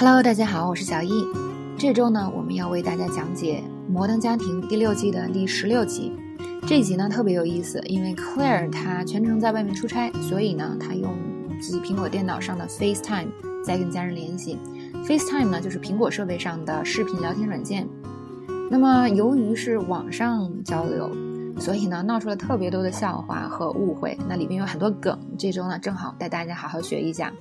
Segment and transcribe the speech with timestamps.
[0.00, 1.24] Hello，大家好，我是小易。
[1.76, 6.12] 这周呢，我们要为大家讲解《摩登家庭》第六季的第十六集。
[6.68, 11.12] 这一集呢特别有意思，因为 Claire 她全程在外面出差，所以呢，她用
[11.60, 13.26] 自己苹果电脑上的 FaceTime
[13.64, 14.56] 在跟家人联系。
[15.04, 17.84] FaceTime 呢就是苹果设备上的视频聊天软件。
[18.70, 21.10] 那么由于是网上交流，
[21.58, 24.16] 所以呢闹出了特别多的笑话和误会。
[24.28, 27.32] 那里面有很多梗，这周呢正好带大家好好学一下。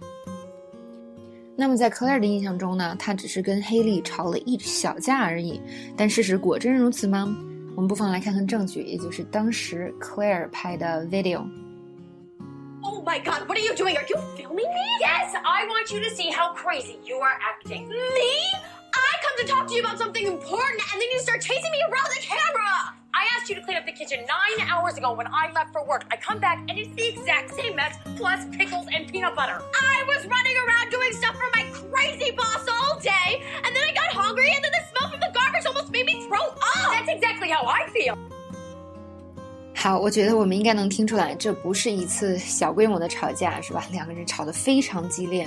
[1.57, 5.61] 那么在 Claire 的印象中呢，她只是跟黑莉吵了一小架而已。
[5.97, 7.29] 但事实果真如此吗？
[7.77, 13.97] 我们不妨来看看证据，也就是当时 Claire 拍的 video。Oh my god, what are you doing?
[13.97, 14.87] Are you filming me?
[15.01, 17.89] Yes, I want you to see how crazy you are acting.
[17.89, 17.97] Me?
[18.93, 21.79] I come to talk to you about something important and then you start chasing me
[21.89, 22.96] around the camera!
[23.17, 25.85] I asked you to clean up the kitchen nine hours ago when I left for
[25.85, 26.05] work.
[26.11, 29.61] I come back and it's the exact same mess, plus pickles and peanut butter.
[29.61, 33.93] I was running around doing stuff for my crazy boss all day, and then I
[33.93, 36.91] got hungry, and then the smell from the garbage almost made me throw up!
[36.93, 38.17] That's exactly how I feel.
[39.75, 43.85] 好，我觉得我们应该能听出来，这不是一次小规模的吵架，是吧？
[43.91, 45.47] 两个人吵得非常激烈。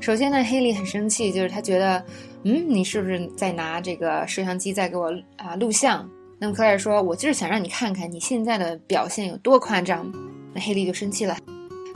[0.00, 2.04] 首先呢，黑莉很生气，就是他觉得，
[2.44, 6.08] 嗯，你是不是在拿这个摄像机在给我啊录像？
[6.39, 10.09] 那么克莱尔说，我就是想让你看看你现在的表现有多夸张。
[10.53, 11.37] 那黑莉就生气了。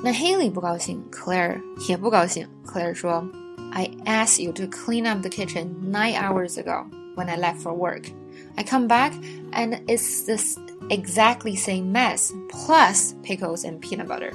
[0.03, 2.47] 那黑莉不高兴，，Claire 也不高兴。
[2.65, 3.25] 克莱尔说
[3.71, 6.85] ，I asked you to clean up the kitchen nine hours ago
[7.15, 8.03] when I left for work.
[8.55, 9.13] I come back
[9.53, 10.57] and it's this
[10.89, 14.31] exactly same mess plus pickles and peanut butter。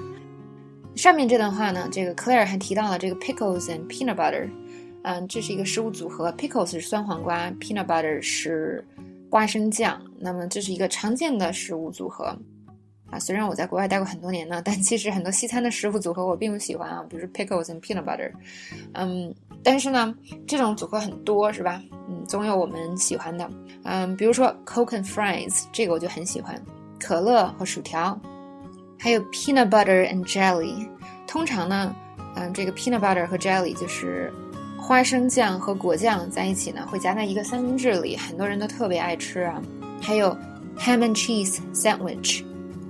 [0.96, 4.48] 上面这段话呢，这个 Claire 还提到了这个 pickles and peanut butter，
[5.02, 8.84] 嗯，这是一个食物组合，pickles 是酸黄瓜，peanut butter 是
[9.30, 10.00] 花生酱。
[10.18, 12.36] 那么这是一个常见的食物组合
[13.10, 13.18] 啊。
[13.18, 18.30] 虽然我在国外待过很多年呢，但其实很多西餐的食物组合我并不喜欢啊，比如 pickles and peanut butter，
[18.94, 20.14] 嗯，但是呢，
[20.46, 21.82] 这种组合很多是吧？
[22.08, 23.48] 嗯，总有我们喜欢的。
[23.84, 26.60] 嗯，比如说 Coke and fries，这个我就很喜欢，
[26.98, 28.18] 可乐和薯条，
[28.98, 30.88] 还有 peanut butter and jelly。
[31.26, 31.94] 通常呢，
[32.34, 34.32] 嗯，这个 peanut butter 和 jelly 就是
[34.78, 39.60] 花生酱和果酱在一起呢，会夹在一个三明治里，很多人都特别爱吃啊。
[40.00, 40.30] 还有
[40.78, 42.44] ham and cheese sandwich，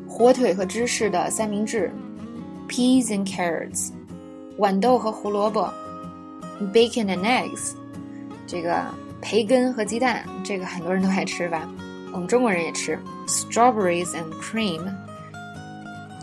[0.06, 1.91] 火腿和芝士的三明治
[2.69, 3.91] ；peas and carrots，
[4.59, 5.69] 豌豆和胡萝卜
[6.72, 7.72] ；bacon and eggs，
[8.47, 8.84] 这个。
[9.20, 11.69] 培根和鸡蛋，这个很多人都爱吃吧？
[12.12, 12.97] 我们中国人也吃。
[13.26, 14.81] Strawberries and cream，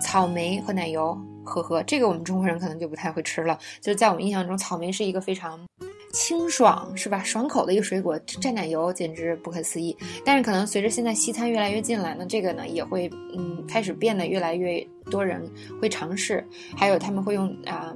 [0.02, 3.58] 草莓和奶油，呵呵，这个我们中国人可能就不太会吃了。
[3.80, 5.66] 就是在我们印象中，草莓是一个非常
[6.12, 7.24] 清爽，是吧？
[7.24, 9.96] 爽口的一个水果，蘸奶油简直不可思议。
[10.26, 16.46] 但是可能随着现在西餐越来越进来呢，这个呢也会嗯开始变得越来越多人会尝试。
[16.76, 17.96] 还有他们会用啊。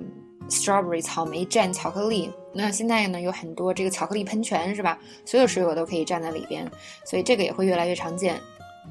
[0.49, 4.97] Strawberry 草莓蘸巧克力，那现在呢有很多这个巧克力喷泉是吧？
[5.23, 6.67] 所有水果都可以蘸在里边，
[7.05, 8.35] 所以这个也会越来越常见。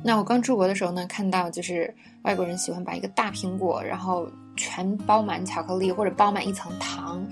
[0.02, 1.92] 那我刚出国的时候呢，看到就是
[2.22, 7.26] 外国人喜欢把一个大苹果，然后全包满巧克力或者包满一层糖，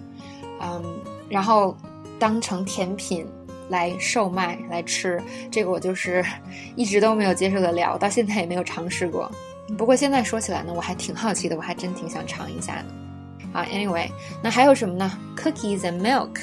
[0.60, 0.82] 嗯，
[1.28, 1.76] 然后
[2.18, 3.26] 当成甜品
[3.68, 5.22] 来售卖来吃。
[5.50, 6.24] 这个我就是
[6.74, 9.30] 一直都没有接受得了，到现在也没有尝试过。
[9.78, 12.84] 不过现在说起来呢，我还挺好奇的，我还真挺想尝一下的。
[13.52, 14.10] 啊，Anyway，
[14.42, 16.36] 那还有什么呢？Cookies and milk，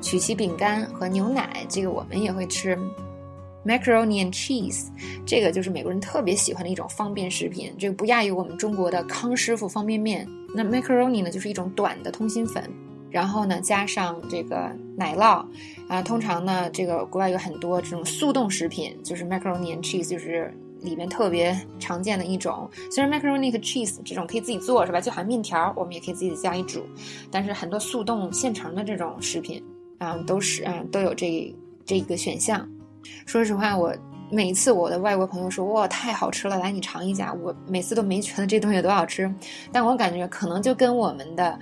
[0.00, 2.78] 曲奇饼干和牛奶，这个我们也会吃。
[3.64, 4.88] Macaroni and cheese，
[5.26, 10.26] 这个就是美国人特别喜欢的一种方便食品，这个不亚于我们中国的康师傅方便面。
[10.54, 12.62] 那 Macaroni 呢，就是一种短的通心粉，
[13.10, 15.44] 然后呢加上这个奶酪，
[15.88, 20.52] 啊，通常呢这个国外有很多这种速冻食品，就是 Macaroni and cheese，就是。
[20.80, 24.98] 里面特别常见的一种，虽然 macaroni 和 cheese 这种可以自己做是吧？
[24.98, 26.82] 就好像面条，我们也可以自己加一煮。
[27.30, 29.62] 但是很多速冻现成的这种食品，
[29.98, 31.54] 啊，都是啊都有这
[31.84, 32.66] 这一个选项。
[33.26, 33.94] 说实话，我
[34.30, 39.32] 每次我的外国朋友说哇太好吃了，来你尝一下，我每次都没觉得这东西有多好吃。
[39.72, 41.58] 但我感觉可能就跟我们的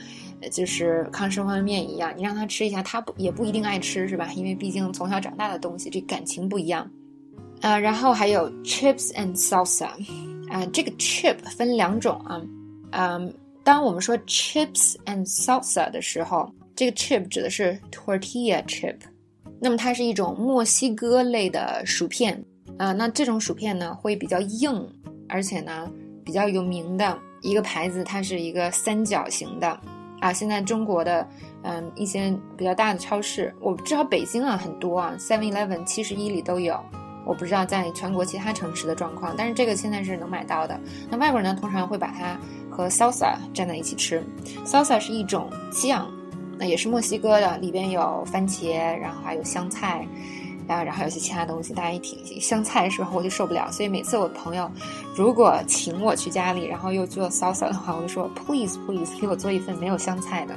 [0.51, 4.31] 就是康师傅方便面一样，你让他吃一下，他不也不一定爱吃是吧？
[4.35, 6.89] 因为毕竟从小长大的东西，这感情不一样。
[7.61, 9.89] 啊，然后还有 chips and salsa，
[10.49, 12.41] 啊，这个 chip 分两种啊，
[12.93, 13.35] 嗯，
[13.65, 18.95] 当我们说 chips and salsa 的时候，这个 chip 指的是 tortilla chip，
[19.61, 22.45] 那么它是一种墨西哥类的薯片，
[22.77, 24.89] 啊，那这种薯片呢会比较硬，
[25.29, 25.91] 而且呢
[26.25, 29.81] 比较有名的一个牌子，它是一个三角形的，
[30.21, 31.27] 啊，现在中国的
[31.63, 36.79] 嗯一些比较大的超市，我至少北京啊很多啊，Seven Eleven 七十一里都有。
[37.27, 40.81] 我不知道在全国其他城市的状况，但是这个现在是能买到的。
[41.11, 42.41] 那外国人呢，通常会把它
[42.71, 44.25] 和 salsa 蘸在一起吃。
[44.65, 46.11] salsa 是一种酱，
[46.59, 50.07] 那也是墨西哥的，里边有番茄，然后还有香菜，
[50.67, 53.71] 然后然后有些其他东西，大家一听香菜是吧，我就受不了。
[53.71, 54.71] 所以每次我朋友
[55.15, 60.55] 如果请我去家里，然后又做 salsa 的话，我就说 please please 给我做一份没有香菜的。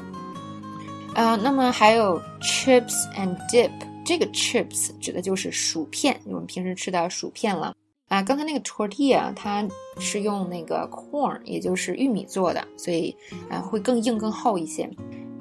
[1.14, 3.70] 啊，那么还有 chips and dip，
[4.06, 7.76] 这个 chips 指的就是薯片，我们平时吃的薯片了。
[8.08, 9.66] 啊，刚才那个 tortilla 它
[9.98, 13.16] 是用那个 corn，也就是玉米做的，所以
[13.50, 14.90] 啊会更硬更厚一些，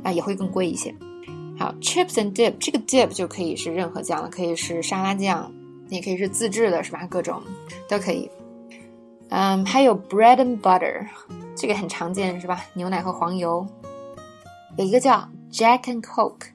[0.02, 0.94] 啊也会更贵一些。
[1.58, 5.52] 好，chips and dip，这个 dip 就可以是任何酱了，可以是沙拉酱，
[5.88, 7.06] 也可以是自制的，是吧？
[7.10, 7.42] 各种
[7.88, 8.30] 都可以。
[9.28, 11.06] 嗯，还有 bread and butter，
[11.54, 12.64] 这个很常见，是吧？
[12.74, 13.66] 牛奶和黄油。
[14.76, 16.46] 有一个叫 Jack and Coke，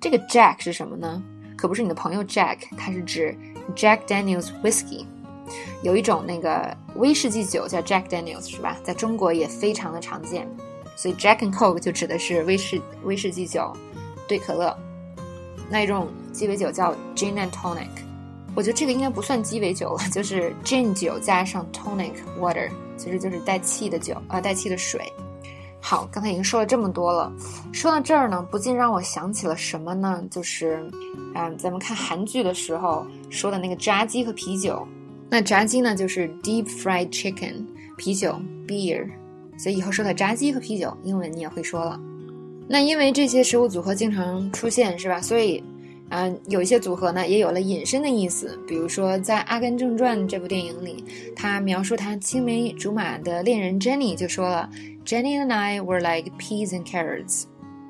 [0.00, 1.22] 这个 Jack 是什么呢？
[1.56, 3.36] 可不是你的朋友 Jack，它是指
[3.74, 5.04] Jack Daniel's Whiskey。
[5.82, 8.76] 有一种那个威士忌酒叫 Jack Daniels，是吧？
[8.82, 10.48] 在中国也非常的常见，
[10.96, 13.72] 所以 Jack and Coke 就指的是威士威士忌酒
[14.26, 14.76] 兑可乐。
[15.70, 17.86] 那一种鸡尾酒叫 Gin and Tonic，
[18.54, 25.00] 我觉得这个应该不算鸡尾酒了，就是 Gin 酒加上 Tonic Water，其实就是带气的酒啊，带气的水。
[25.80, 27.32] 好，刚才已经说了这么多了，
[27.72, 30.20] 说到这儿呢，不禁让我想起了什么呢？
[30.30, 30.90] 就是，
[31.34, 34.84] 嗯，咱们看韩剧的时候说的那个炸鸡和啤酒。
[35.28, 37.64] 那炸鸡呢，就是 deep fried chicken，
[37.96, 39.08] 啤酒 beer，
[39.58, 42.00] 所以以后说到炸鸡和啤酒，英文你也会说了。
[42.68, 45.20] 那因为这些食物组合经常出现，是吧？
[45.20, 45.62] 所以，
[46.08, 48.58] 嗯，有一些组合呢，也有了引申的意思。
[48.66, 51.04] 比如说，在《阿甘正传》这部电影里，
[51.34, 54.68] 他描述他青梅竹马的恋人 Jenny 就说了
[55.04, 57.44] ：“Jenny and I were like peas and carrots。”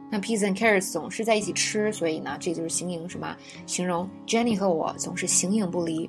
[0.08, 3.34] 那 peas and carrots 总是在一起吃，所以呢，这就是形容什么？
[3.66, 6.08] 形容 Jenny 和我总是形影不离。